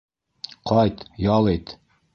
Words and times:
Ҡайт, 0.71 1.05
ял 1.27 1.55
ит. 1.57 1.79